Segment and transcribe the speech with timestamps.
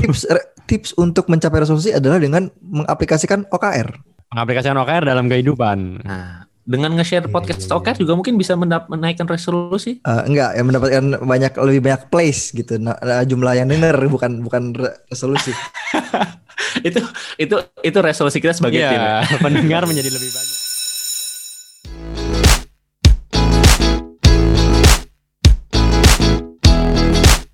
[0.00, 0.20] tips
[0.64, 3.88] tips untuk mencapai resolusi adalah dengan mengaplikasikan OKR.
[4.30, 6.06] Mengaplikasikan OKR dalam kehidupan.
[6.06, 7.76] Nah, dengan nge-share Iya, podcast iya, iya.
[7.82, 9.98] OKR juga mungkin bisa menaikkan resolusi.
[9.98, 12.78] Eh, enggak, yang mendapatkan banyak lebih banyak plays gitu.
[12.78, 12.94] Nah,
[13.26, 15.50] jumlah yang denger bukan bukan re- resolusi.
[16.86, 17.00] itu
[17.40, 18.94] itu itu resolusi kita sebagai tim.
[18.94, 19.20] ya.
[19.26, 20.69] Iya, pendengar menjadi lebih banyak.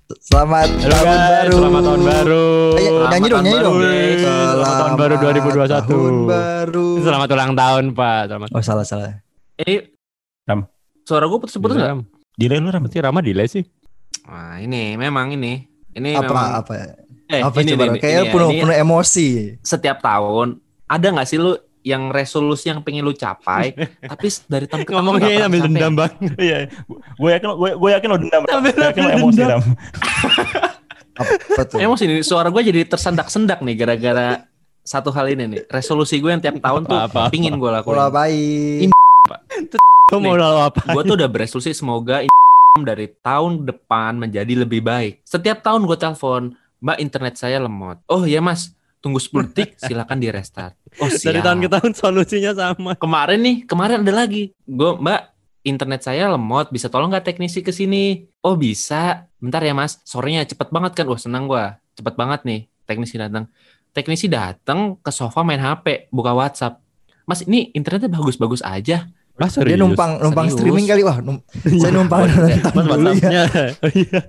[0.07, 1.51] Selamat Halo tahun guys, baru.
[1.53, 2.47] selamat tahun baru.
[2.71, 3.77] Ayo, Selamat nyanyi dong, tahun nyanyi baru, dong.
[3.77, 4.21] guys.
[4.47, 5.67] Selamat tahun baru 2021.
[5.67, 6.87] Tahun baru.
[7.03, 8.21] Selamat ulang tahun, Pak.
[8.23, 8.47] Selamat.
[8.49, 9.11] Oh, salah salah.
[9.57, 9.73] Ini
[10.47, 10.59] Ram.
[11.03, 11.89] Suara gue putus-putus nggak?
[11.89, 12.01] Ram.
[12.39, 12.81] Delay lu Ram.
[12.81, 13.63] Berarti Rama delay sih.
[14.23, 15.67] Nah, ini memang ini.
[15.91, 16.73] Ini apa memang apa?
[17.27, 17.83] eh, apa ini, coba?
[17.83, 19.27] ini, Kayaknya ini ya, penuh ini penuh emosi.
[19.59, 20.47] setiap tahun
[20.87, 21.51] ada nggak sih lu
[21.87, 23.71] yang resolusi yang pengen lu capai
[24.11, 26.11] tapi dari tahun ke tahun Ngomongnya ambil dendam bang.
[26.47, 26.57] Iya,
[26.91, 28.41] gue yakin gue gue yakin lo dendam.
[28.43, 29.61] Gue yakin lo emosi dendam.
[31.17, 31.77] Apa tuh?
[31.79, 34.43] Emosi nih suara gue jadi tersendak-sendak nih gara-gara
[34.83, 38.11] satu hal ini nih resolusi gue yang tiap tahun tuh Apa, apa, pingin gue lakuin
[38.11, 38.91] baik.
[40.07, 40.79] Lo mau lalu apa?
[40.87, 42.23] gue tuh udah beresolusi semoga
[42.85, 48.27] dari tahun depan menjadi lebih baik setiap tahun gue telepon mbak internet saya lemot oh
[48.27, 51.43] ya mas tunggu 10 detik silakan di restart oh Dari siap.
[51.43, 52.91] tahun ke tahun solusinya sama.
[52.95, 55.21] kemarin nih kemarin ada lagi gue mbak
[55.61, 60.43] internet saya lemot bisa tolong nggak teknisi ke sini oh bisa bentar ya mas sorenya
[60.43, 63.45] cepet banget kan wah senang gue cepet banget nih teknisi datang
[63.89, 66.79] teknisi datang ke sofa main hp buka WhatsApp
[67.23, 69.05] mas ini internetnya bagus-bagus aja
[69.37, 70.57] Mas Dia numpang numpang Serius?
[70.57, 71.21] streaming kali wah.
[71.21, 71.45] num-
[71.77, 72.57] saya numpang Oh, iya.
[72.57, 73.05] nonton Mas dulu ya.
[73.05, 73.43] WhatsAppnya.
[73.93, 74.19] Iya.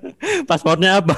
[0.45, 1.13] Pasportnya apa?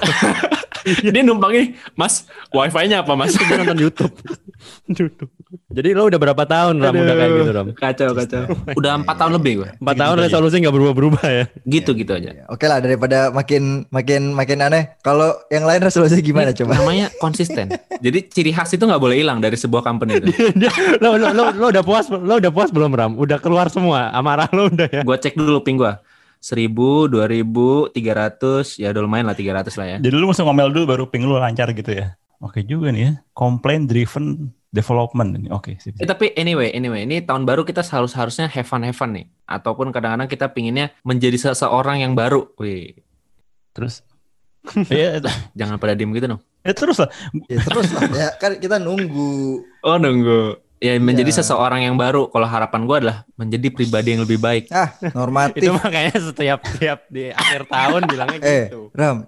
[1.11, 4.13] dia numpang ini mas wifi-nya apa mas Dia nonton YouTube.
[4.87, 5.27] YouTube.
[5.67, 7.67] Jadi lo udah berapa tahun Ram udah kayak gitu Ram?
[7.73, 10.27] kacau kacau udah empat tahun lebih gue Empat tahun Gitu aja.
[10.29, 11.43] resolusi nggak berubah-berubah ya?
[11.65, 14.95] gitu gitu aja Ya, Oke lah daripada makin makin makin aneh.
[14.99, 16.71] Kalau yang lain resolusi gimana Ini coba?
[16.77, 17.67] namanya konsisten
[18.05, 20.31] jadi ciri khas itu nggak boleh hilang dari sebuah company itu
[20.97, 23.11] lo, lo, lo, lo udah puas lo udah puas belum Ram?
[23.13, 25.01] Udah keluar semua amarah lo udah ya?
[25.01, 25.91] gue cek dulu ping gue
[26.37, 30.25] seribu dua ribu tiga ratus ya udah lumayan lah tiga ratus lah ya Jadi lu
[30.25, 32.15] mesti ngomel dulu baru ping lu lancar gitu ya.
[32.37, 33.11] Oke juga nih ya.
[33.31, 35.47] Complaint driven development ini.
[35.51, 35.99] Oke, sip.
[35.99, 39.27] Eh, tapi anyway, anyway, ini tahun baru kita harus harusnya have fun have fun nih.
[39.45, 42.47] Ataupun kadang-kadang kita pinginnya menjadi seseorang yang baru.
[42.55, 42.95] Wih,
[43.71, 44.01] Terus
[44.93, 45.19] Iya,
[45.51, 46.41] jangan pada diem gitu dong.
[46.61, 47.09] ya terus lah.
[47.49, 49.59] Ya, terus lah ya kan kita nunggu.
[49.81, 50.61] Oh nunggu.
[50.77, 51.39] Ya menjadi Iya.
[51.41, 52.29] seseorang yang baru.
[52.29, 54.69] Kalau harapan gue adalah menjadi pribadi yang lebih baik.
[54.69, 55.61] Ah, normatif.
[55.61, 58.89] Itu makanya setiap tiap di akhir tahun bilangnya Eh, gitu.
[58.93, 59.25] Ram,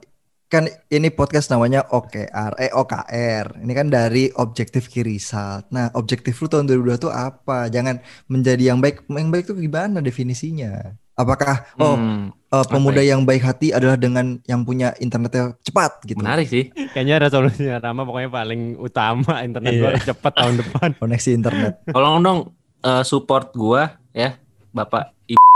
[0.53, 3.58] kan ini podcast namanya OKR, eh OKR.
[3.58, 5.66] Ini kan dari objektif key result.
[5.68, 7.66] Nah, objektif lu tahun 2022 tuh apa?
[7.68, 7.97] Jangan
[8.28, 9.02] menjadi yang baik.
[9.08, 10.94] Yang baik tuh gimana definisinya?
[11.13, 13.13] Apakah oh Hmm, eh, pemuda ya?
[13.13, 16.18] yang baik hati adalah dengan yang punya internetnya cepat gitu?
[16.18, 16.69] menarik sih.
[16.90, 19.81] Kayaknya resolusinya Rama pokoknya paling utama internet Iya.
[19.84, 20.90] gua cepet tahun depan.
[21.02, 21.74] Koneksi internet.
[21.86, 22.40] Tolong dong
[22.80, 24.38] eh, support gua ya,
[24.69, 25.42] Bapak Ibu.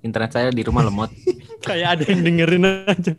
[0.00, 1.12] Internet saya di rumah lemot.
[1.60, 3.12] Kayak ada yang dengerin aja.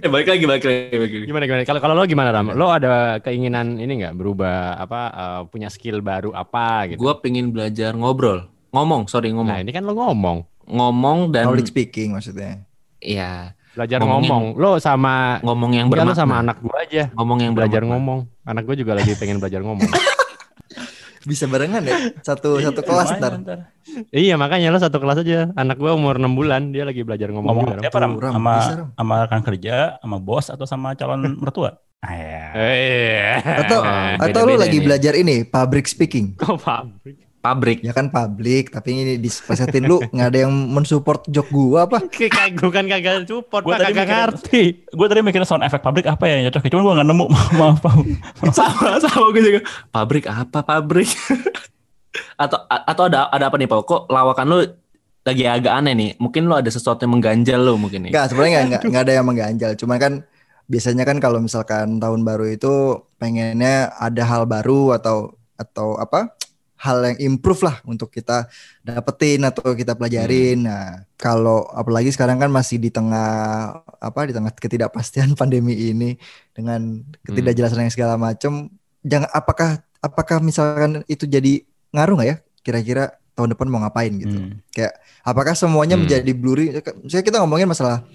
[0.00, 1.26] eh balik lagi, balik lagi, balik lagi.
[1.28, 1.62] Gimana gimana?
[1.68, 2.52] Kalau kalau lo gimana Ram?
[2.56, 6.98] Lo ada keinginan ini nggak berubah apa eh, punya skill baru apa gitu?
[7.00, 11.68] Gue pengen belajar ngobrol, ngomong, sorry Nah ngomong, ini kan lo ngomong, ngomong dan Public
[11.68, 12.64] speaking maksudnya.
[12.98, 14.58] ya belajar ngomong.
[14.58, 16.16] Lo sama ngomong yang lo bermakna.
[16.18, 17.94] sama anak gua aja ngomong yang belajar bermakna.
[17.94, 18.20] ngomong.
[18.42, 19.86] Anak gua juga lagi pengen belajar ngomong.
[21.28, 22.16] Bisa barengan ya?
[22.24, 23.36] Satu satu kelas ntar.
[23.36, 23.58] ntar.
[24.08, 25.52] iya makanya lo satu kelas aja.
[25.52, 28.54] Anak gua umur 6 bulan dia lagi belajar ngomong, Ngomong Ram, Sama
[28.96, 31.76] sama rekan kerja, sama bos atau sama calon mertua?
[31.98, 32.44] Ah, ya.
[32.54, 34.84] Eh, Atau Nah, atau lu beda-beda lagi nih.
[34.86, 36.38] belajar ini public speaking.
[36.38, 37.27] kok pabrik?
[37.38, 37.86] Pabrik.
[37.86, 42.02] Ya kan public, tapi ini disepesetin lu nggak ada yang mensupport joke gua apa?
[42.18, 44.62] Kayak bukan kagak support, Gua tadi kagak ngerti.
[44.90, 47.26] Gue tadi mikirin sound effect pabrik apa ya yang cocok, cuma gue gak nemu.
[47.58, 47.98] Maaf, maaf.
[48.58, 49.60] sama sama gue juga.
[49.94, 51.10] Pabrik apa pabrik?
[52.38, 53.78] atau atau ada ada apa nih Pak?
[53.86, 54.58] Kok lawakan lu
[55.22, 56.10] lagi agak aneh nih?
[56.18, 58.10] Mungkin lu ada sesuatu yang mengganjal lu mungkin nih.
[58.14, 59.70] Enggak, sebenarnya nggak nggak nggak ada yang mengganjal.
[59.78, 60.12] Cuman kan
[60.66, 66.37] biasanya kan kalau misalkan tahun baru itu pengennya ada hal baru atau atau apa?
[66.78, 68.46] Hal yang improve lah untuk kita
[68.86, 70.62] dapetin atau kita pelajarin.
[70.62, 73.28] Nah, kalau apalagi sekarang kan masih di tengah
[73.98, 76.14] apa di tengah ketidakpastian pandemi ini
[76.54, 78.70] dengan ketidakjelasan yang segala macam,
[79.02, 83.04] jangan apakah apakah misalkan itu jadi ngaruh nggak ya kira-kira
[83.34, 84.38] tahun depan mau ngapain gitu?
[84.38, 84.58] Hmm.
[85.22, 86.06] Apakah semuanya Hmm.
[86.06, 86.74] menjadi blurry?
[87.02, 88.06] Misalnya kita ngomongin masalah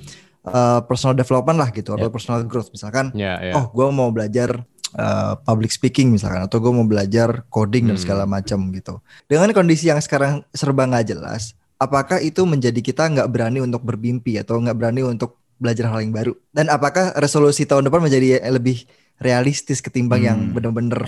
[0.48, 3.12] uh, personal development lah gitu atau personal growth misalkan.
[3.16, 3.54] Ya, ya.
[3.56, 4.64] Oh, gue mau belajar
[4.96, 8.04] uh, public speaking misalkan atau gue mau belajar coding dan Hmm.
[8.04, 9.00] segala macam gitu.
[9.26, 14.38] Dengan kondisi yang sekarang serba nggak jelas, apakah itu menjadi kita nggak berani untuk bermimpi
[14.38, 16.34] atau nggak berani untuk belajar hal yang baru?
[16.52, 18.84] Dan apakah resolusi tahun depan menjadi lebih
[19.18, 20.52] realistis ketimbang yang Hmm,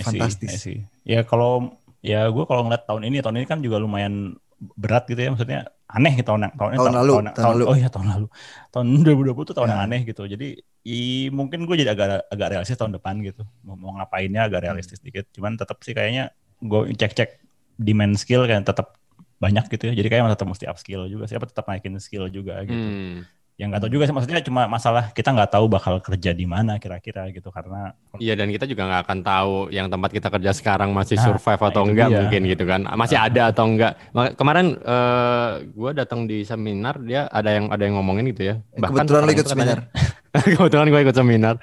[0.00, 0.52] fantastis.
[0.56, 0.78] see.
[1.04, 4.38] Ya kalau ya gue kalau ngeliat tahun ini tahun ini kan juga lumayan
[4.76, 7.64] berat gitu ya maksudnya aneh gitu tahun tahun Tahun lalu, tahun, tahun tahun- lalu.
[7.70, 8.26] oh iya tahun lalu.
[8.68, 9.72] Tahun 2020 tuh tahun Ya.
[9.72, 10.22] yang aneh gitu.
[10.26, 10.48] Jadi
[10.82, 10.98] i,
[11.30, 13.42] mungkin gue jadi agak agak realistis tahun depan gitu.
[13.62, 15.30] Mau, mau ngapainnya agak realistis dikit.
[15.30, 17.30] Cuman tetap sih kayaknya gue cek cek
[17.76, 18.98] demand skill kan tetap
[19.36, 19.94] banyak gitu ya.
[19.94, 22.74] Jadi kayak tetap mesti up skill juga siapa tetap naikin skill juga gitu.
[22.74, 23.16] Hmm.
[23.56, 24.12] Yang nggak tahu juga sih.
[24.12, 28.48] Maksudnya cuma masalah kita nggak tahu bakal kerja di mana kira-kira gitu karena Iya dan
[28.48, 31.82] kita juga nggak akan tahu yang tempat kita kerja sekarang masih Nah, survive nah atau
[31.82, 32.16] enggak dia.
[32.20, 32.80] mungkin gitu kan.
[32.92, 37.80] Masih ada atau enggak Ma- kemarin eh gue datang di seminar dia ada yang ada
[37.80, 38.54] yang ngomongin gitu ya.
[38.72, 39.78] Kebetulan lu orang ikut katanya- seminar.
[40.52, 41.54] kebetulan gue ikut seminar.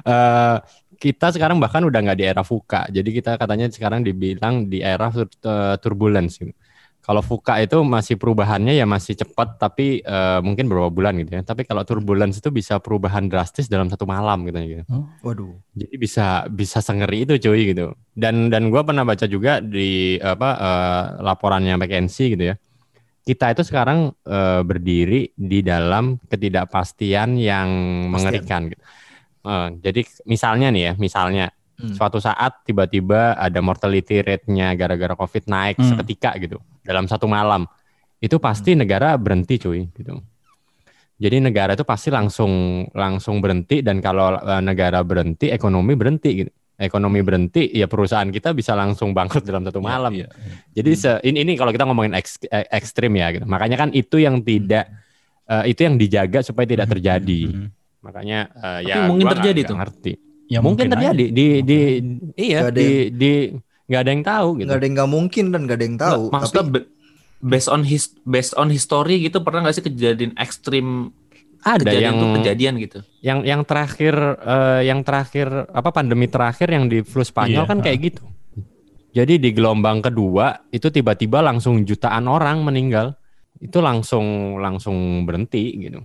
[0.00, 0.56] Eh
[1.00, 5.10] kita sekarang bahkan udah nggak di era VUCA jadi kita katanya sekarang dibilang di era
[5.10, 6.38] tur- eh, turbulence.
[6.38, 6.54] gitu.
[7.00, 11.42] Kalau VUCA itu masih perubahannya ya masih cepat tapi eh, mungkin beberapa bulan gitu ya.
[11.42, 14.60] Tapi kalau turbulence itu bisa perubahan drastis dalam satu malam gitu.
[14.60, 14.82] gitu.
[15.24, 15.56] Waduh.
[15.72, 17.96] Jadi bisa bisa sengeri itu cuy gitu.
[18.12, 22.56] Dan dan gua pernah baca juga di apa eh, laporannya McKinsey gitu ya.
[23.24, 27.68] Kita itu sekarang eh, berdiri di dalam ketidakpastian yang
[28.12, 28.84] mengerikan gitu.
[29.40, 31.48] Eh, jadi misalnya nih ya, misalnya
[31.80, 31.96] Hmm.
[31.96, 35.88] suatu saat tiba-tiba ada mortality rate-nya gara-gara COVID naik Hmm.
[35.88, 37.64] seketika gitu dalam satu malam.
[38.16, 40.20] Itu pasti negara berhenti cuy gitu.
[41.16, 42.52] Jadi negara itu pasti langsung
[42.90, 46.52] langsung berhenti dan kalau eh, negara berhenti ekonomi berhenti gitu.
[46.76, 50.16] Ekonomi berhenti ya perusahaan kita bisa langsung bangkrut dalam satu malam.
[50.16, 50.52] Iya, iya.
[50.74, 53.44] Jadi se- ini, ini kalau kita ngomongin eks- eh, ekstrim ya gitu.
[53.44, 54.88] Makanya kan itu yang tidak
[55.44, 57.52] eh, itu yang dijaga supaya tidak terjadi.
[57.52, 57.68] Mhm.
[58.00, 59.76] Makanya Tapi ya mungkin terjadi nggak- tuh.
[59.76, 60.12] ngerti.
[60.50, 61.14] Ya, mungkin, aja.
[61.14, 61.80] terjadi di di
[62.34, 63.32] iya Nggak ada di di
[63.86, 64.66] nggak ada yang tahu gitu.
[64.66, 66.22] Nggak ada yang nggak mungkin dan nggak ada yang tahu.
[66.26, 66.80] Nggak, maksudnya Tapi
[67.40, 71.10] based on his based on history gitu pernah nggak sih kejadian ekstrim
[71.60, 76.68] Ada kejadian yang itu kejadian gitu yang yang terakhir eh, yang terakhir apa pandemi terakhir
[76.72, 78.24] yang di flu Spanyol Iya, kan kayak gitu.
[79.10, 83.18] Jadi di gelombang kedua itu tiba-tiba langsung jutaan orang meninggal.
[83.60, 86.00] Itu langsung langsung berhenti gitu.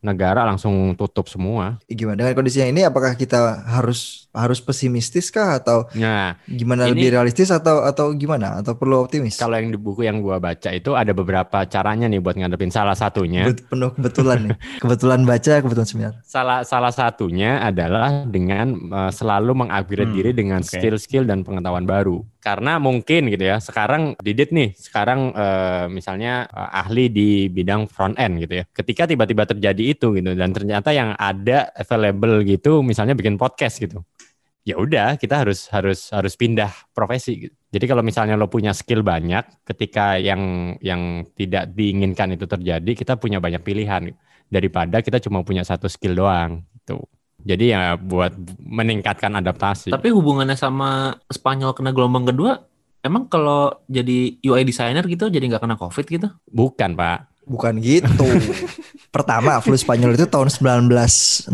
[0.00, 1.76] Negara langsung tutup semua.
[1.86, 2.82] gimana dengan kondisi yang ini?
[2.82, 3.36] Apakah kita
[3.68, 8.56] harus harus pesimistis kah atau Nah, gimana Ini- lebih realistis atau atau gimana?
[8.56, 9.36] Atau perlu optimis?
[9.36, 12.94] kalau yang di buku yang gua baca itu ada beberapa caranya nih buat ngadepin salah
[12.94, 13.44] satunya.
[13.44, 14.56] Bet- penuh kebetulan nih.
[14.82, 16.12] Kebetulan baca, kebetulan seminar.
[16.22, 22.24] Salah salah satunya adalah dengan eh, selalu mengupgrade Hmm, diri dengan skill-skill dan pengetahuan baru.
[22.40, 28.16] Karena mungkin gitu ya, sekarang Didit nih, sekarang eh, misalnya eh, ahli di bidang front
[28.16, 28.64] end gitu ya.
[28.72, 34.00] Ketika tiba-tiba terjadi itu gitu dan ternyata yang ada available gitu, misalnya bikin podcast gitu.
[34.64, 37.54] Ya udah, kita harus harus harus pindah profesi gitu.
[37.72, 43.16] Jadi kalau misalnya lo punya skill banyak, ketika yang yang tidak diinginkan itu terjadi, kita
[43.20, 44.12] punya banyak pilihan
[44.50, 47.04] daripada kita cuma punya satu skill doang gitu.
[47.42, 49.88] Jadi ya buat meningkatkan adaptasi.
[49.88, 50.90] tapi hubungannya sama
[51.26, 52.60] Spanyol kena gelombang kedua
[53.00, 57.18] emang kalau jadi UI designer gitu jadi nggak kena covid gitu bukan, Pak.
[57.42, 58.28] Bukan gitu.
[59.10, 61.50] Pertama, flu Spanyol itu tahun 1916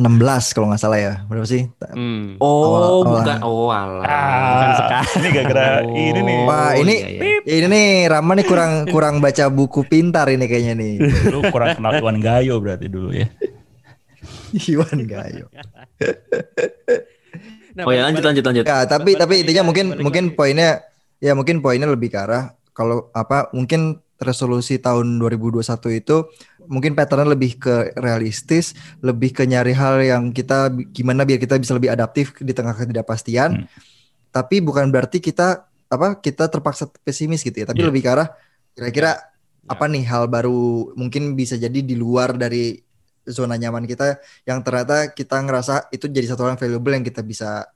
[0.53, 1.12] kalau nggak salah ya.
[1.25, 1.65] Berapa sih?
[1.88, 2.37] Hmm.
[2.37, 5.06] oh Awal- bukan awal- oh alah Bukan Ah, sekarang.
[5.17, 6.38] ini gara-gara Oh, ini nih.
[6.44, 7.09] Wah, ini- iya,
[7.41, 7.41] iya.
[7.47, 10.93] Ini nih Rama nih kurang kurang baca buku pintar ini kayaknya nih.
[11.31, 13.31] Lu kurang kenal Iwan Gayo berarti dulu ya.
[14.71, 15.47] Iwan Gayo.
[17.85, 20.71] oh ya lanjut lanjut lanjut Ya, tapi Balik tapi intinya guys, mungkin balik mungkin poinnya
[21.21, 25.61] ya mungkin poinnya lebih ke arah kalau apa mungkin resolusi tahun 2021
[25.93, 26.17] itu
[26.67, 28.73] mungkin patternnya lebih ke realistis,
[29.05, 33.50] lebih ke nyari hal yang kita gimana biar kita bisa lebih adaptif di tengah ketidakpastian.
[33.61, 33.69] Hmm.
[34.33, 37.88] Tapi bukan berarti kita apa kita terpaksa pesimis gitu ya, tapi Iya.
[37.93, 38.29] lebih ke arah
[38.73, 39.21] kira-kira
[39.67, 39.75] Ya.
[39.75, 42.79] apa nih hal baru mungkin bisa jadi di luar dari
[43.28, 47.21] zona nyaman kita yang ternyata kita ngerasa itu jadi satu hal yang valuable yang kita
[47.21, 47.66] bisa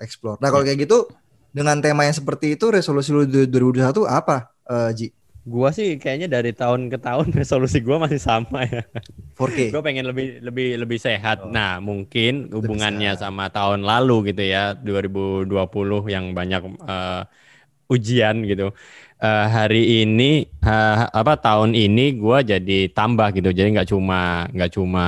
[0.00, 0.40] explore.
[0.40, 1.08] Nah, kalau kayak gitu
[1.52, 5.06] dengan tema yang seperti itu resolusi lu du- 2021 apa, eh, Ji?
[5.46, 8.82] Gua sih kayaknya dari tahun ke tahun resolusi gua masih sama ya.
[9.36, 9.68] 4K.
[9.68, 11.44] Gue pengen lebih lebih lebih sehat.
[11.44, 11.52] Oh.
[11.52, 17.22] Nah, mungkin hubungannya sama tahun lalu gitu ya, 2020 yang banyak eh,
[17.86, 18.70] ujian gitu.
[19.16, 23.50] Eh, hari ini eh, apa tahun ini gua jadi tambah gitu.
[23.54, 25.06] Jadi nggak cuma nggak cuma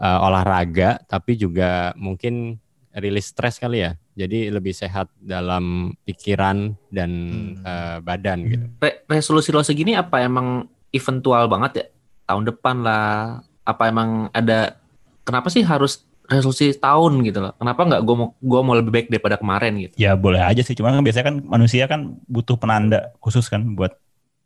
[0.00, 2.58] eh, olahraga, tapi juga mungkin
[2.96, 3.92] rilis stres kali ya.
[4.16, 7.62] Jadi lebih sehat dalam pikiran dan Hmm.
[7.62, 8.66] eh, badan gitu.
[8.80, 11.86] Re- resolusi lo segini apa emang eventual banget ya
[12.26, 14.80] tahun depan lah apa emang ada
[15.22, 19.06] kenapa sih harus resolusi tahun gitu loh kenapa nggak gue mau gua mau lebih baik
[19.10, 23.14] daripada kemarin gitu Ya boleh aja sih, cuma kan biasanya kan manusia kan butuh penanda
[23.22, 23.94] khusus kan buat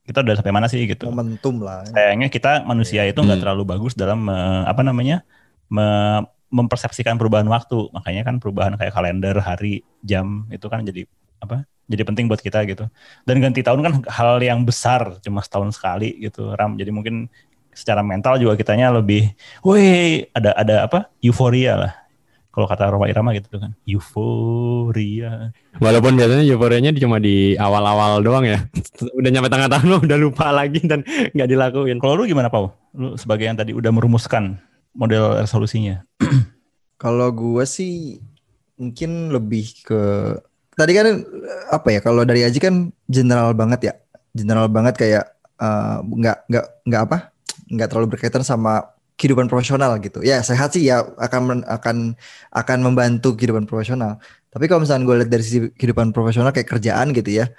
[0.04, 1.06] kita udah sampai mana sih gitu.
[1.06, 1.86] Momentum lah.
[1.86, 3.44] Sayangnya kita manusia itu nggak Hmm.
[3.46, 5.22] terlalu bagus dalam me- apa namanya
[5.70, 7.78] me- mempersepsikan perubahan waktu.
[7.94, 11.06] Makanya kan perubahan kayak kalender, hari, jam itu kan jadi
[11.38, 11.62] apa?
[11.86, 12.90] Jadi penting buat kita gitu.
[13.22, 16.74] Dan ganti tahun kan hal yang besar, cuma setahun sekali gitu, Ram.
[16.74, 17.30] Jadi mungkin
[17.74, 21.08] secara mental juga kitanya lebih, woi ada ada apa?
[21.22, 21.92] Euforia lah.
[22.50, 25.54] Kalau kata Roma Irama gitu kan, euforia.
[25.78, 28.66] Walaupun biasanya euforianya cuma di awal-awal doang ya.
[29.18, 32.02] udah nyampe tengah tahun lo udah lupa lagi dan nggak dilakuin.
[32.02, 32.74] Kalau lu gimana Pau?
[32.98, 34.58] Lu sebagai yang tadi udah merumuskan
[34.98, 36.02] model resolusinya.
[37.02, 38.18] Kalau gue sih
[38.80, 40.02] mungkin lebih ke
[40.72, 41.06] tadi kan
[41.68, 43.94] apa ya kalau dari Aji kan general banget ya
[44.32, 45.24] general banget kayak
[45.60, 47.16] eh, nggak uh, nggak nggak apa
[47.70, 50.24] nggak terlalu berkaitan sama kehidupan profesional gitu.
[50.24, 52.16] Ya sehat sih ya akan akan
[52.50, 54.16] akan membantu kehidupan profesional.
[54.50, 57.52] Tapi kalau misalnya gue lihat dari sisi kehidupan profesional kayak kerjaan gitu ya,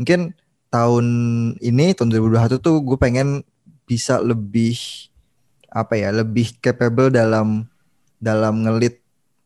[0.00, 0.34] mungkin
[0.72, 1.06] tahun
[1.60, 3.44] ini tahun 2021 tuh gue pengen
[3.84, 4.74] bisa lebih
[5.68, 7.68] apa ya lebih capable dalam
[8.16, 9.02] dalam ngelit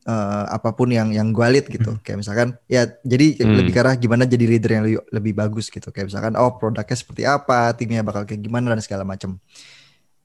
[0.07, 1.99] uh, apa pun yang yang gue lihat gitu.
[1.99, 2.01] Hmm.
[2.01, 3.55] Kayak misalkan ya jadi hmm.
[3.59, 5.91] lebih ke arah gimana jadi leader yang lebih, lebih bagus gitu.
[5.91, 9.43] Kayak misalkan oh produknya seperti apa, timnya bakal kayak gimana dan segala macam.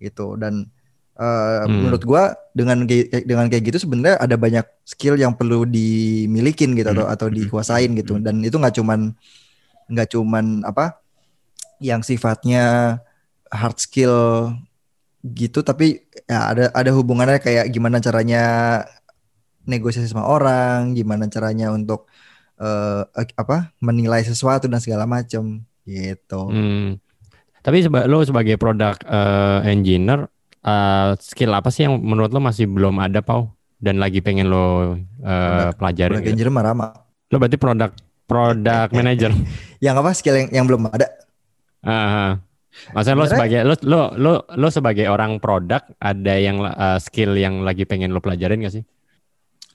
[0.01, 0.35] Gitu.
[0.41, 0.67] Dan
[1.21, 1.85] Uh, hmm.
[1.85, 2.23] menurut gua
[2.55, 6.97] dengan dengan kayak gitu sebenarnya ada banyak skill yang perlu dimilikin gitu hmm.
[6.97, 7.35] atau atau hmm.
[7.35, 8.23] dikuasain gitu hmm.
[8.25, 9.13] dan itu nggak cuman
[9.91, 11.03] nggak cuman apa
[11.83, 12.97] yang sifatnya
[13.51, 14.49] hard skill
[15.21, 18.43] gitu tapi ya ada ada hubungannya kayak gimana caranya
[19.67, 22.09] negosiasi sama orang gimana caranya untuk
[22.57, 26.97] uh, apa menilai sesuatu dan segala macam gitu hmm.
[27.61, 30.25] Tapi seba lo sebagai produk uh, engineer
[30.65, 34.97] uh, skill apa sih yang menurut lo masih belum ada Pau dan lagi pengen lo
[35.25, 36.21] uh, pelajari?
[36.21, 36.53] Product gitu?
[36.53, 36.93] marama.
[37.33, 37.89] Lo berarti produk
[38.29, 39.33] produk manager.
[39.81, 41.07] yang apa skill yang, yang belum ada?
[41.81, 42.37] Uh,
[42.95, 47.67] Maksudnya lo sebagai lo lo lo lo sebagai orang produk ada yang uh, skill yang
[47.67, 48.83] lagi pengen lo pelajarin gak sih?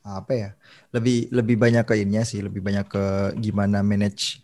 [0.06, 0.48] Apa ya?
[0.94, 3.04] Lebih lebih banyak ke ininya sih, lebih banyak ke
[3.36, 4.40] gimana manage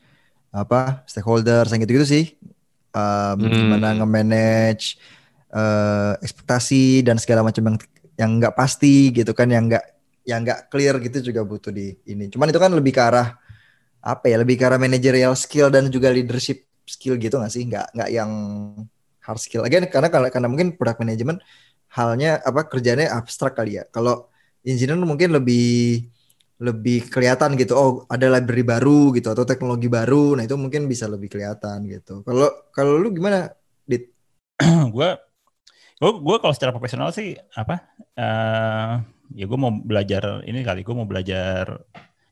[0.52, 2.24] apa stakeholder, yang gitu-gitu sih.
[2.92, 3.52] Um, hmm.
[3.56, 5.00] Gimana nge-manage
[5.52, 7.78] uh, ekspektasi dan segala macam yang
[8.20, 9.84] yang nggak pasti gitu kan yang nggak
[10.28, 12.28] yang nggak clear gitu juga butuh di ini.
[12.28, 13.34] Cuman itu kan lebih ke arah
[14.04, 14.36] apa ya?
[14.40, 17.64] Lebih ke arah managerial skill dan juga leadership skill gitu nggak sih?
[17.64, 18.30] Nggak nggak yang
[19.24, 19.64] hard skill.
[19.64, 21.40] Again karena karena mungkin product management
[21.92, 23.84] halnya apa kerjanya abstrak kali ya.
[23.88, 24.28] Kalau
[24.62, 26.06] engineer mungkin lebih
[26.62, 27.74] lebih kelihatan gitu.
[27.74, 30.38] Oh, ada library baru gitu atau teknologi baru.
[30.38, 32.22] Nah, itu mungkin bisa lebih kelihatan gitu.
[32.22, 33.50] Kalau kalau lu gimana,
[33.82, 34.14] Dit?
[34.94, 35.08] gue
[36.02, 37.86] gue gue kalau secara profesional sih apa
[38.18, 38.98] uh,
[39.38, 41.78] ya gue mau belajar ini kali gue mau belajar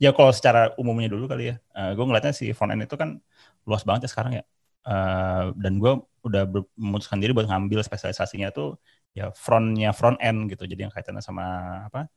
[0.03, 3.23] ya kalau secara umumnya dulu kali ya uh, gue ngeliatnya si front end itu kan
[3.63, 4.45] luas banget ya sekarang ya
[4.91, 5.93] uh, dan gue
[6.27, 6.43] udah
[6.75, 8.77] memutuskan diri buat ngambil spesialisasinya tuh
[9.15, 11.45] ya frontnya front end gitu jadi yang kaitannya sama
[11.87, 12.11] apa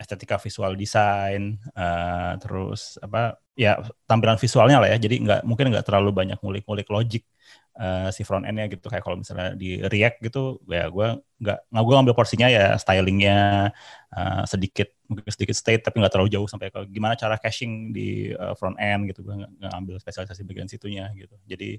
[0.00, 3.76] estetika visual design uh, terus apa ya
[4.08, 4.96] tampilan visualnya lah ya.
[4.96, 7.28] Jadi nggak mungkin nggak terlalu banyak ngulik-ngulik logik
[7.76, 8.88] uh, si front endnya gitu.
[8.88, 10.42] Kayak kalau misalnya di React gitu
[10.72, 13.68] ya gue nggak nggak gue ngambil porsinya ya stylingnya
[14.16, 18.32] uh, sedikit mungkin sedikit state tapi nggak terlalu jauh sampai ke gimana cara caching di
[18.32, 19.20] uh, front end gitu.
[19.20, 21.36] Gue nggak ngambil spesialisasi bagian situnya gitu.
[21.44, 21.76] Jadi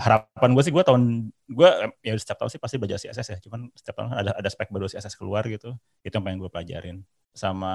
[0.00, 1.68] harapan gue sih gue tahun gue
[2.00, 3.38] ya setiap tahun sih pasti belajar CSS ya.
[3.44, 5.76] Cuman setiap tahun ada ada spek baru CSS keluar gitu.
[6.00, 7.04] Itu yang pengen gue pelajarin.
[7.36, 7.72] Sama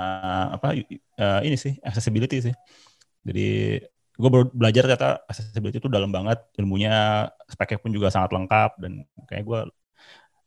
[0.52, 0.74] apa
[1.22, 2.56] uh, ini sih accessibility sih.
[3.26, 3.82] Jadi
[4.16, 6.42] gue baru belajar ternyata accessibility itu dalam banget.
[6.58, 8.82] Ilmunya speknya pun juga sangat lengkap.
[8.82, 9.60] Dan kayak gue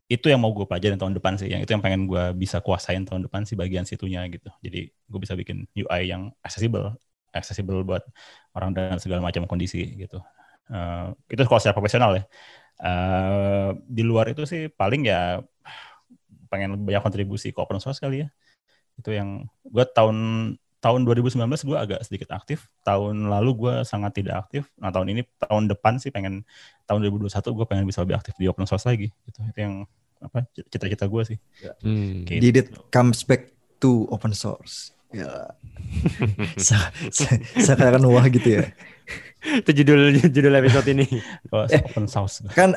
[0.09, 1.47] itu yang mau gue pelajarin tahun depan sih.
[1.47, 4.50] Yang itu yang pengen gue bisa kuasain tahun depan sih bagian situnya gitu.
[4.67, 8.00] Jadi gue bisa bikin UI yang accessible accessible buat
[8.57, 10.19] orang dengan segala macam kondisi gitu
[10.72, 12.25] uh, itu kalau secara profesional ya
[12.82, 15.42] uh, di luar itu sih paling ya
[16.48, 18.28] pengen banyak kontribusi ke open source kali ya
[18.98, 20.16] itu yang gue tahun
[20.78, 22.70] tahun 2019 gue agak sedikit aktif.
[22.87, 24.70] Tahun lalu gue sangat tidak aktif.
[24.78, 26.46] Nah tahun ini tahun depan sih pengen
[26.87, 29.10] tahun 2021 gue pengen bisa lebih aktif di open source lagi.
[29.26, 29.38] Gitu.
[29.42, 29.75] Itu yang
[30.18, 31.38] apa cita-cita gue sih.
[31.62, 31.75] Ya.
[31.82, 32.22] Hmm.
[32.26, 32.42] Gitu.
[32.42, 33.50] Did it comes back
[33.82, 34.94] to open source?
[35.10, 35.50] Ya.
[37.66, 38.70] Sekarang wah gitu ya.
[39.42, 41.07] Itu judul judul episode ini.
[41.73, 42.45] Eh, open source.
[42.52, 42.76] Kan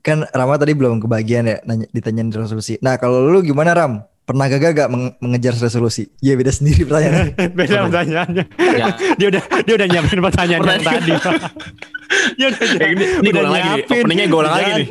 [0.00, 2.80] kan Rama tadi belum kebagian ya nanya, ditanyain resolusi.
[2.80, 4.10] Nah kalau lu gimana Ram?
[4.30, 6.06] pernah gagal gak mengejar resolusi?
[6.22, 7.34] Iya beda sendiri pertanyaan.
[7.58, 8.44] beda pertanyaannya.
[8.78, 8.86] Ya.
[9.18, 11.12] dia udah dia udah nyiapin pertanyaan yang tadi.
[12.38, 12.62] dia udah
[12.94, 13.70] ini, ini gue ulang lagi.
[13.90, 14.86] Openingnya gue ulang lagi nih.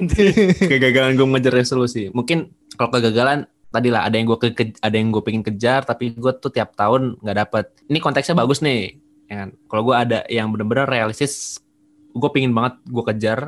[0.59, 2.11] Kegagalan gue mengejar resolusi.
[2.11, 6.11] Mungkin kalau kegagalan tadi lah ada yang gue ke, ada yang gue pengen kejar tapi
[6.19, 7.65] gue tuh tiap tahun nggak dapet.
[7.87, 8.99] Ini konteksnya bagus nih.
[9.29, 9.49] Ya kan?
[9.65, 11.61] Kalau gue ada yang bener-bener realistis,
[12.09, 13.39] gue pengen banget gue kejar,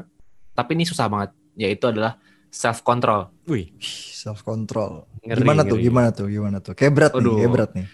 [0.54, 1.34] tapi ini susah banget.
[1.54, 2.16] Yaitu adalah
[2.48, 3.34] self control.
[3.46, 3.74] Wih,
[4.14, 5.10] self control.
[5.22, 5.76] ngeri, Gimana tuh?
[5.76, 5.86] ngeri.
[5.86, 6.26] Gimana tuh?
[6.28, 6.74] Gimana tuh?
[6.74, 7.22] Kayak berat Aduh.
[7.24, 7.88] nih, kayak berat nih.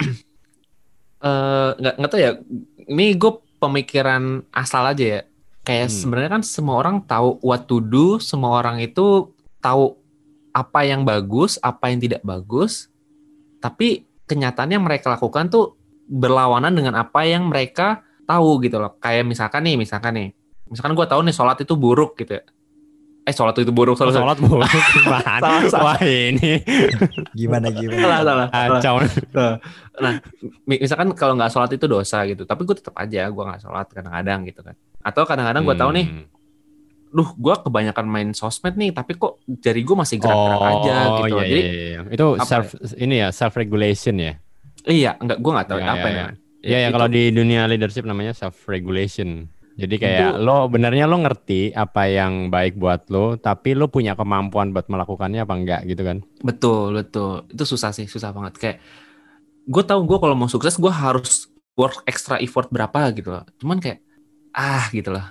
[1.20, 2.32] Eh nggak nggak tahu ya.
[2.88, 5.20] Ini gue pemikiran asal aja ya.
[5.60, 5.96] Kayak Hmm.
[6.00, 9.28] sebenarnya kan semua orang tahu what to do, semua orang itu
[9.60, 10.00] tahu
[10.50, 12.88] apa yang bagus, apa yang tidak bagus.
[13.60, 15.76] Tapi kenyataannya mereka lakukan tuh
[16.10, 18.98] berlawanan dengan apa yang mereka tahu gitu loh.
[18.98, 20.28] Kayak misalkan nih, misalkan nih,
[20.66, 22.44] misalkan gue tahu nih sholat itu buruk gitu ya.
[23.20, 25.34] Eh sholat itu buruk, sholat, sholat boleh gimana?
[25.44, 25.84] Salah, salah.
[25.92, 26.56] Wah ini
[27.30, 28.00] Gimana gimana?
[28.00, 28.78] salah, salah, salah.
[28.80, 28.94] kacau.
[30.00, 30.12] Nah,
[30.64, 33.86] mi- misalkan kalau nggak sholat itu dosa gitu, tapi gue tetap aja gue nggak sholat
[33.86, 34.74] kadang-kadang gitu kan.
[35.00, 36.26] Atau kadang-kadang gue tahu nih, Hmm.
[37.10, 41.34] duh gue kebanyakan main sosmed nih, tapi kok jari gue masih gerak-gerak aja gitu.
[41.36, 42.00] iya, Jadi iya, iya.
[42.08, 44.32] itu apa self ini ya self regulation ya.
[44.84, 46.20] Iya, nggak gue nggak tahu Iya, apa iya, ya.
[46.20, 46.28] iya.
[46.60, 49.48] Iya ya Itu- kalau di dunia leadership namanya self regulation.
[49.74, 54.76] Jadi kayak lo benernya lo ngerti apa yang baik buat lo, tapi lo punya kemampuan
[54.76, 56.20] buat melakukannya apa enggak gitu kan?
[56.40, 58.60] betul betul itu susah sih, susah banget.
[58.60, 58.76] Kayak
[59.64, 61.48] gue tahu gue kalau mau sukses gue harus
[61.80, 63.48] work extra effort berapa gitu loh.
[63.56, 64.04] Cuman kayak
[64.52, 65.24] ah gitu loh.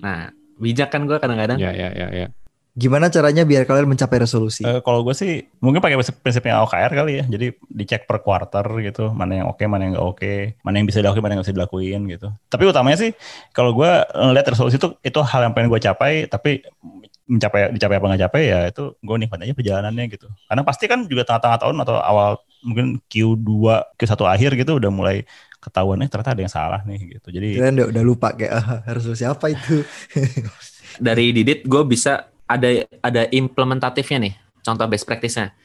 [0.00, 1.60] Nah bijak kan gue kadang-kadang.
[1.60, 2.26] Ya ya ya ya.
[2.72, 4.64] Gimana caranya biar kalian mencapai resolusi?
[4.64, 7.24] Eh, kalau gue sih mungkin pakai prinsip- prinsipnya OKR kali ya.
[7.28, 11.04] Jadi dicek per quarter gitu, mana yang oke, mana yang nggak oke, mana yang bisa
[11.04, 12.28] dilakuin, mana yang nggak bisa dilakuin gitu.
[12.48, 13.12] Tapi utamanya sih
[13.52, 16.64] kalau gue ngeliat resolusi itu itu hal yang pengen gue capai, tapi
[17.28, 20.26] mencapai dicapai apa nggak capai ya itu gue nikmat aja perjalanannya gitu.
[20.48, 25.28] Karena pasti kan juga tengah-tengah tahun atau awal mungkin Q2, Q1 akhir gitu udah mulai
[25.60, 27.28] ketahuan eh ternyata ada yang salah nih gitu.
[27.36, 29.84] Jadi Kalian udah, udah lupa kayak ah, resolusi apa itu?
[30.96, 32.68] dari Didit gue bisa ada
[33.00, 35.56] ada implementatifnya nih contoh best practice-nya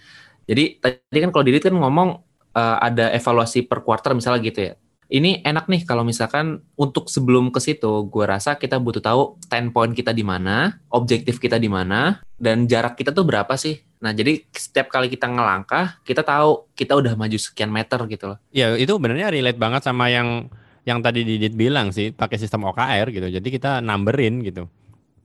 [0.48, 2.24] jadi tadi kan kalau Didit kan ngomong
[2.56, 4.74] eh, ada evaluasi per quarter misalnya gitu ya
[5.08, 9.96] ini enak nih kalau misalkan untuk sebelum ke situ gue rasa kita butuh tahu standpoint
[9.96, 14.46] kita di mana objektif kita di mana dan jarak kita tuh berapa sih nah jadi
[14.52, 18.94] setiap kali kita ngelangkah kita tahu kita udah maju sekian meter gitu loh Ya itu
[19.00, 20.52] benernya relate banget sama yang
[20.88, 23.28] yang tadi Didit bilang sih pakai sistem OKR gitu.
[23.28, 24.72] Jadi kita numberin gitu.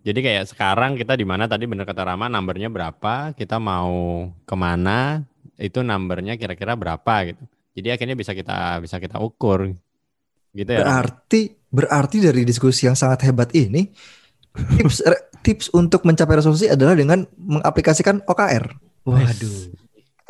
[0.03, 4.55] Jadi kayak sekarang kita di mana tadi bener kata Rama numbernya berapa, kita mau ke
[4.59, 5.23] mana,
[5.55, 7.43] itu numbernya kira-kira berapa gitu.
[7.79, 9.71] Jadi akhirnya bisa kita bisa kita ukur
[10.53, 10.83] gitu ya.
[10.83, 13.88] Berarti berarti dari diskusi yang sangat hebat ini
[14.77, 15.07] tips
[15.41, 18.65] tips untuk mencapai resolusi adalah dengan mengaplikasikan OKR.
[19.07, 19.59] Waduh.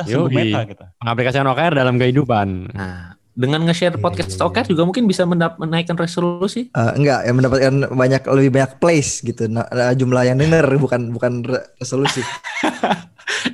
[0.03, 0.35] kita Yoi.
[0.35, 0.87] meta kita.
[1.01, 2.49] Pengaplikasian OKR dalam kehidupan.
[2.77, 4.47] nah dengan nge-share Iya, podcast iya, iya.
[4.47, 9.49] OKR juga mungkin bisa menaikkan resolusi Eh, enggak, yang mendapatkan banyak lebih banyak place gitu.
[9.49, 12.21] Nah, eh, jumlah yang denger bukan bukan re- resolusi.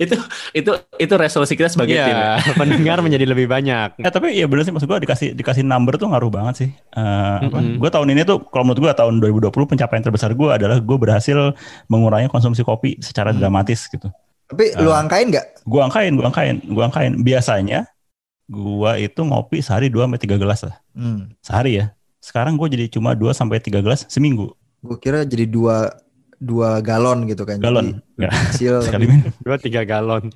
[0.03, 0.17] itu
[0.53, 2.41] itu itu resolusi kita sebagai tim ya.
[2.61, 4.01] Pendengar menjadi lebih banyak.
[4.01, 6.71] Ya tapi ya bener sih maksud gue dikasih dikasih number tuh ngaruh banget sih.
[6.93, 7.79] Eh, apa, Mm-mm.
[7.79, 11.55] Gue tahun ini tuh kalau menurut gue tahun 2020 pencapaian terbesar gue adalah gue berhasil
[11.87, 13.39] mengurangi konsumsi kopi secara Hmm.
[13.39, 14.09] dramatis gitu.
[14.49, 15.69] Tapi lu angkain nggak?
[15.69, 17.13] Gue angkain, gue angkain, gue angkain.
[17.21, 17.85] Biasanya
[18.49, 20.77] gue itu ngopi sehari 2 sampai 3 gelas lah.
[20.97, 21.33] Hmm.
[21.45, 21.93] Sehari ya.
[22.19, 24.57] Sekarang gue jadi cuma 2 sampai 3 gelas seminggu.
[24.81, 25.91] Gue kira jadi dua
[26.39, 27.59] dua galon gitu kan.
[27.61, 27.99] Galon.
[28.17, 28.81] Jadi kecil.
[28.87, 30.31] Sekali minum Dua tiga galon.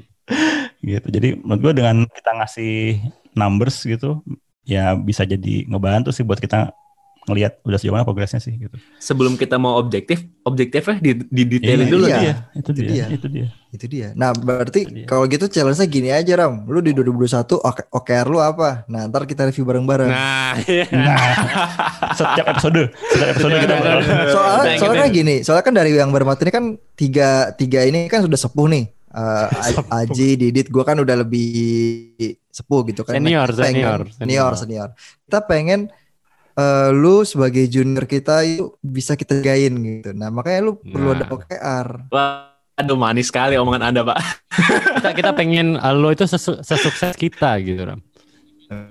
[0.82, 1.06] gitu.
[1.08, 2.98] Jadi menurut gue dengan kita ngasih
[3.32, 4.20] numbers gitu
[4.62, 6.70] ya bisa jadi ngebantu sih buat kita
[7.22, 8.74] ngelihat udah sejauh mana progresnya sih gitu.
[8.96, 12.18] sebelum kita mau objektif objektifnya di, di detailin Iya, dulu iya.
[12.18, 13.06] Iya, itu Itu dia, dia.
[13.08, 13.46] itu dia.
[13.70, 14.08] Itu dia.
[14.12, 15.06] Nah, berarti dia.
[15.06, 16.66] kalau gitu challenge-nya gini aja, Ram.
[16.66, 18.82] Lu di 2021 OK- OKR lu apa?
[18.84, 20.10] Nah, ntar kita review bareng-bareng.
[20.10, 20.84] Nah, iya.
[20.98, 21.30] Nah,
[22.12, 25.04] setiap episode, setiap episode kita bakal soalnya Nah, soalnya gitu.
[25.04, 28.66] kan gini, soalnya kan dari yang berempat ini kan tiga tiga ini kan sudah sepuh
[28.66, 28.84] nih.
[29.08, 31.48] Eh, A- Aji, Didit, gue kan udah lebih
[32.48, 33.16] sepuh gitu kan.
[33.16, 34.52] Senior, Kita pengen- senior, senior, senior.
[34.56, 34.88] senior.
[35.22, 35.80] Kita pengen
[36.54, 40.10] eh, lu sebagai junior kita itu bisa kita gain gitu.
[40.12, 41.34] Nah makanya lu perlu ada Nah.
[41.34, 41.88] OKR.
[42.08, 44.16] Wah, aduh manis sekali omongan anda pak
[44.96, 48.00] kita kita pengen uh, lo itu sesu- sesukses kita gitu Ram.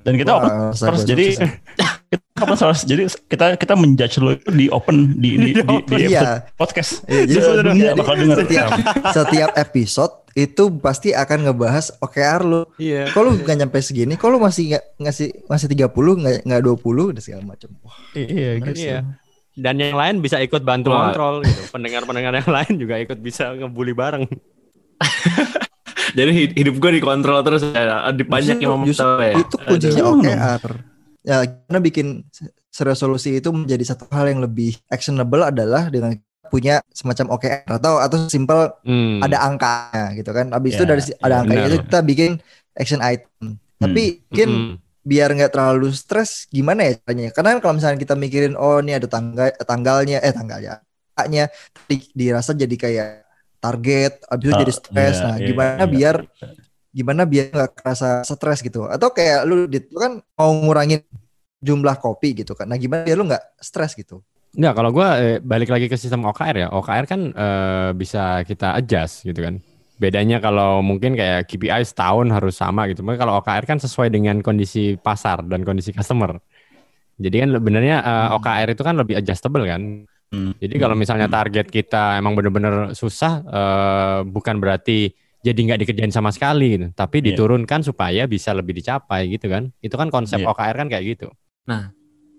[0.05, 1.49] dan kita open Wah, source saya jadi sukses.
[2.11, 5.95] kita open source jadi kita kita menjudge lo itu di open di di, di, di
[5.95, 6.51] episode Iya.
[6.53, 6.91] podcast.
[7.05, 8.37] Iya, jadi Sedunia sedunia bakal denger.
[8.37, 8.69] setiap
[9.09, 12.61] setiap episode itu pasti akan ngebahas OKR lu.
[12.75, 13.07] Iya.
[13.09, 17.15] Kalau lu nggak nyampe segini, kalau lu masih nggak ngasih masih 30 nggak nggak 20
[17.15, 17.69] dan segala macam.
[17.81, 18.79] Wah, Iya, gitu.
[18.81, 18.99] Iya.
[19.53, 21.11] Dan yang lain bisa ikut bantu Wah.
[21.11, 21.63] kontrol gitu.
[21.69, 24.27] Pendengar-pendengar yang lain juga ikut bisa ngebully bareng.
[26.11, 30.03] jadi hid- hidup gue dikontrol terus ya di banyak yang ngomong tahu ya itu kuncinya.
[30.11, 30.63] OKR.
[31.21, 32.07] Ya, karena bikin
[32.81, 36.17] resolusi itu menjadi satu hal yang lebih actionable adalah dengan
[36.49, 39.21] punya semacam OKR atau atau simpel Hmm.
[39.21, 40.49] ada angkanya gitu kan.
[40.51, 41.69] Habis itu Ya, dari ada ya, angkanya benar.
[41.69, 42.31] itu kita bikin
[42.75, 43.59] action item.
[43.79, 44.81] Tapi mungkin Mm-mm.
[45.01, 47.29] biar nggak terlalu stres gimana ya caranya?
[47.33, 50.81] Karena kalau misalnya kita mikirin oh ini ada tangga tanggalnya eh tanggalnya,
[51.29, 51.45] nya
[52.17, 53.07] dirasa jadi kayak
[53.61, 55.15] target, abis itu Oh, jadi stres.
[55.17, 55.85] iya, nah, iya, gimana iya.
[55.85, 56.25] biar
[56.91, 58.87] gimana biar nggak kerasa stres gitu?
[58.87, 61.01] Atau kayak lu, Dit, lu kan mau ngurangin
[61.63, 62.67] jumlah kopi gitu kan?
[62.67, 64.21] Nah, gimana biar lu nggak stres gitu?
[64.51, 65.07] Enggak, kalau gue
[65.39, 66.67] balik lagi ke sistem OKR ya.
[66.75, 69.55] OKR kan eh, bisa kita adjust gitu kan.
[69.95, 72.99] Bedanya kalau mungkin kayak KPI setahun harus sama gitu.
[73.05, 76.35] Maka kalau OKR kan sesuai dengan kondisi pasar dan kondisi customer.
[77.21, 78.35] Jadi kan sebenarnya eh, Hmm.
[78.41, 79.81] OKR itu kan lebih adjustable kan.
[80.31, 80.51] Hmm.
[80.59, 86.29] Jadi kalau misalnya target kita emang bener-bener susah, eh, bukan berarti jadi nggak dikerjain sama
[86.29, 86.87] sekali gitu.
[86.93, 87.25] Tapi Iya.
[87.33, 89.73] diturunkan supaya bisa lebih dicapai gitu kan.
[89.81, 90.49] Itu kan konsep Iya.
[90.53, 91.27] OKR kan kayak gitu.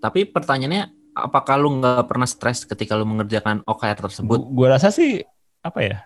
[0.03, 4.39] Tapi pertanyaannya apakah lu nggak pernah stres ketika lu mengerjakan OKR tersebut?
[4.43, 5.23] Gu- Gua rasa sih
[5.63, 5.97] apa ya?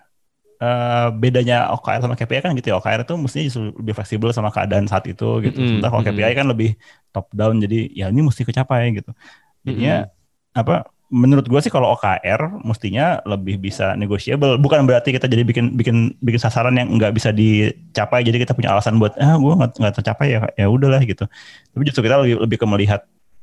[0.58, 2.82] eh, bedanya OKR sama KPI kan gitu ya.
[2.82, 5.54] OKR itu mestinya justru lebih fleksibel sama keadaan saat itu gitu.
[5.54, 6.04] Mm-mm, Sementara kalau.
[6.10, 6.74] KPI kan lebih
[7.14, 9.14] top down jadi ya ini mesti kecapai gitu.
[9.62, 10.10] Jadinya
[10.50, 14.60] apa menurut gua sih kalau OKR mestinya lebih bisa negotiable.
[14.60, 18.76] Bukan berarti kita jadi bikin bikin bikin sasaran yang nggak bisa dicapai jadi kita punya
[18.76, 21.24] alasan buat ah gua nggak tercapai ya ya udahlah gitu.
[21.72, 23.00] Tapi justru kita lebih lebih ke melihat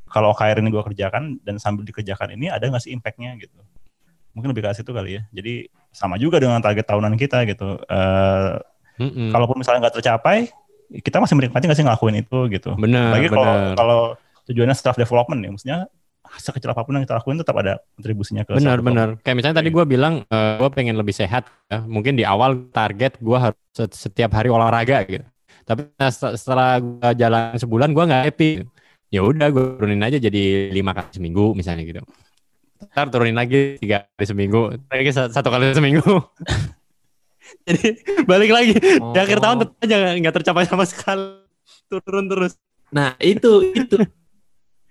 [0.10, 3.58] kalau OKR ini gua kerjakan dan sambil dikerjakan ini ada nggak sih impactnya gitu
[4.36, 5.22] mungkin lebih ke situ kali ya.
[5.32, 7.80] Jadi sama juga dengan target tahunan kita gitu.
[7.88, 8.60] Eh
[8.96, 9.32] Mm-mm.
[9.32, 10.48] Kalaupun misalnya nggak tercapai,
[11.04, 12.72] kita masih menikmati nggak sih ngelakuin itu gitu.
[12.80, 14.00] benar, Lagi kalau kalau
[14.48, 15.80] tujuannya self development ya, maksudnya
[16.38, 19.08] sekecil apa pun yang kita lakuin tetap ada kontribusinya ke Benar, benar.
[19.24, 21.48] Kayak misalnya tadi gue bilang, gue pengen lebih sehat.
[21.68, 21.82] Ya.
[21.84, 25.26] Mungkin di awal target gue harus set- setiap hari olahraga gitu.
[25.66, 28.50] Tapi nah, set- setelah gue jalan sebulan, gue nggak happy.
[29.10, 32.02] Ya udah, gue turunin aja jadi lima kali seminggu misalnya gitu.
[32.92, 36.04] Ntar turunin lagi tiga kali seminggu, lagi sa- satu kali seminggu.
[37.68, 37.88] jadi
[38.26, 39.62] balik lagi di akhir tahun Oh.
[39.66, 41.42] tetap aja nggak tercapai sama sekali.
[41.90, 42.58] Turun terus.
[42.94, 43.98] Nah, itu itu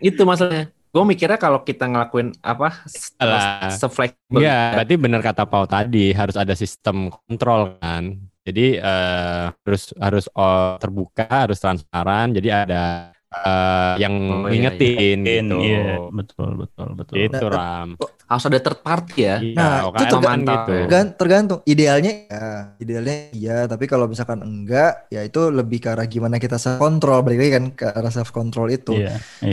[0.02, 0.73] itu masalahnya.
[0.94, 6.54] Gue mikirnya kalau kita ngelakuin apa se-fleksibel Enggak, berarti benar kata Pau tadi harus ada
[6.54, 8.14] sistem kontrol kan.
[8.46, 12.30] Jadi eh, harus harus oh, terbuka, harus transparan.
[12.30, 15.56] Jadi ada eh, yang Oh, iya, ngingetin In, gitu.
[15.58, 15.82] Iya,
[16.14, 17.14] betul, betul, betul.
[17.18, 17.88] Itu Ram.
[18.24, 19.36] harus ada third party ya.
[19.42, 20.54] Iya, Nah, itu tergantung.
[20.54, 20.72] gitu.
[20.86, 22.46] Tergan- tergantung idealnya ya
[22.78, 27.20] idealnya iya tapi kalau misalkan enggak ya itu lebih ke arah gimana kita self control
[27.26, 29.50] balik lagi kan ke arah self control itu Iya, iya.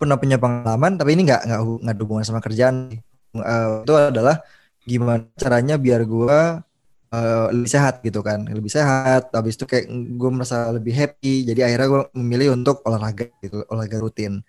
[0.00, 2.96] Pernah punya pengalaman tapi ini nggak nggak nggak hubungan sama kerjaan.
[3.36, 4.40] Eh, itu adalah
[4.88, 6.64] gimana caranya biar gua
[7.12, 8.48] eh, lebih sehat gitu kan.
[8.48, 11.44] Lebih sehat habis itu kayak gue merasa lebih happy.
[11.48, 14.40] Jadi akhirnya gue memilih untuk olahraga gitu olahraga rutin.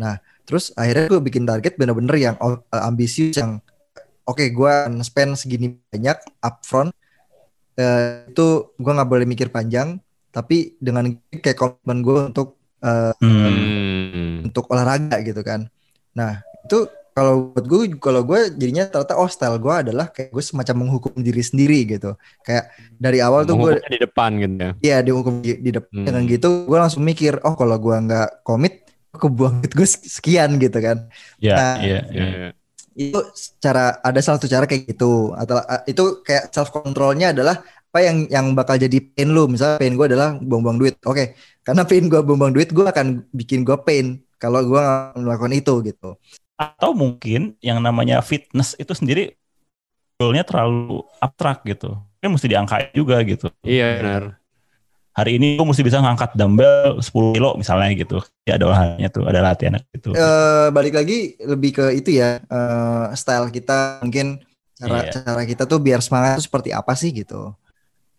[0.00, 3.62] Nah terus akhirnya gue bikin target bener-bener yang eh, ambisius yang
[4.26, 4.72] oke gue
[5.06, 6.90] spend segini banyak upfront.
[7.76, 10.00] Eh, itu gue nggak boleh mikir panjang
[10.32, 14.44] tapi dengan kayak komitmen gue untuk eh, Hmm.
[14.44, 15.66] Untuk olahraga gitu kan.
[16.12, 20.44] Nah itu kalau buat gue kalau gue jadinya ternyata oh style gue adalah kayak gue
[20.44, 22.12] semacam menghukum diri sendiri gitu.
[22.44, 24.70] Kayak dari awal tuh gue di depan gitu ya.
[24.84, 26.04] ya dihukum di, di depan Hmm.
[26.04, 28.84] dengan gitu gue langsung mikir oh kalau gue nggak komit
[29.16, 31.08] kebuang duit gue sekian gitu kan.
[31.40, 32.26] Iya, Nah, iya, Iya, iya.
[32.28, 32.50] iya.
[32.96, 33.20] Itu
[33.60, 37.60] cara ada salah satu cara kayak gitu atau itu kayak self controlnya adalah
[37.96, 41.32] apa yang yang bakal jadi pain lu misalnya pain gue adalah buang-buang duit oke
[41.64, 44.82] karena pain gue buang-buang duit gue akan bikin gue pain kalau gue
[45.16, 46.12] melakukan itu gitu
[46.60, 49.32] Atau mungkin yang namanya fitness itu sendiri
[50.16, 51.96] goalnya terlalu abstrak gitu.
[52.20, 53.52] Kan mesti diangkat juga gitu.
[53.60, 54.22] Iya benar.
[55.16, 58.20] Hari ini gue mesti bisa ngangkat dumbbell 10 kilo misalnya gitu.
[58.48, 60.12] Ya ada olahraganya tuh, ada latihan gitu.
[60.16, 64.40] eh balik lagi lebih ke itu ya eh, style kita mungkin
[64.76, 65.12] cara Iya.
[65.12, 67.52] cara kita tuh biar semangat tuh seperti apa sih gitu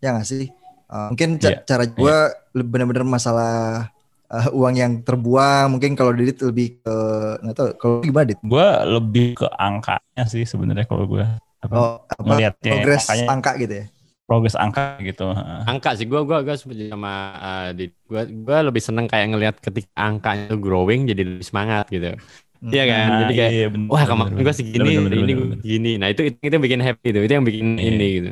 [0.00, 0.46] ya nggak sih
[0.88, 1.60] Eh, mungkin ca- Iya.
[1.68, 2.16] cara gue
[2.64, 3.92] benar-benar masalah
[4.28, 6.96] eh, uang yang terbuang mungkin kalau Didit lebih ke
[7.44, 8.40] nggak tahu kalau gimana Dit?
[8.40, 11.24] Gue lebih ke angkanya sih sebenarnya kalau gue
[11.60, 13.86] apa, Oh apa ngelihatnya progres angkanya, angka gitu ya
[14.24, 15.26] progres angka gitu.
[15.28, 15.60] Heeh.
[15.64, 19.56] Angka sih gua gua gua seperti sama uh, di gua gua lebih seneng kayak ngelihat
[19.60, 22.12] ketika angkanya tuh growing jadi lebih semangat gitu.
[22.58, 22.72] Hmm.
[22.72, 23.04] Iya kan?
[23.08, 24.52] Nah, jadi kayak iya, bener, wah kemarin bener.
[24.56, 25.58] segini, Bener, bener, ini bener.
[25.62, 25.92] segini.
[25.96, 27.20] Nah, itu itu yang bikin happy itu.
[27.24, 27.88] Itu yang bikin Iya.
[27.88, 28.30] ini gitu.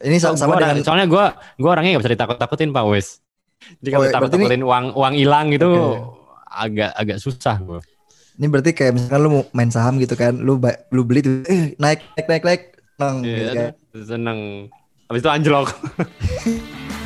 [0.00, 1.24] Ini sa- So, sama gua dengan soalnya gua
[1.56, 3.20] gua orangnya gak bisa ditakut-takutin Pak Wes.
[3.76, 5.98] Jadi Oh, kalau berarti takut-takutin uang uang hilang gitu Oke.
[6.46, 7.80] agak agak susah gua.
[8.34, 10.56] ini berarti kayak misalkan lu mau main saham gitu kan lu
[10.88, 12.62] lu beli tuh eh naik naik naik naik
[12.96, 13.72] nang gitu kan.
[13.92, 14.40] Seneng.
[15.06, 15.68] Habis itu anjlok.